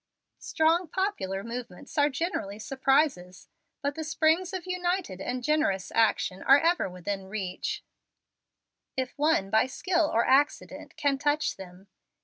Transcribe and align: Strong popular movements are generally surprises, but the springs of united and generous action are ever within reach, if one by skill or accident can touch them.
Strong 0.39 0.87
popular 0.87 1.43
movements 1.43 1.95
are 1.95 2.09
generally 2.09 2.57
surprises, 2.57 3.49
but 3.83 3.93
the 3.93 4.03
springs 4.03 4.51
of 4.51 4.65
united 4.65 5.21
and 5.21 5.43
generous 5.43 5.91
action 5.93 6.41
are 6.41 6.57
ever 6.57 6.89
within 6.89 7.27
reach, 7.27 7.83
if 8.97 9.13
one 9.15 9.51
by 9.51 9.67
skill 9.67 10.09
or 10.11 10.25
accident 10.25 10.97
can 10.97 11.19
touch 11.19 11.55
them. 11.55 11.85